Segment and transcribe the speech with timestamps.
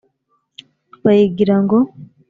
[1.03, 1.77] bayigira ngo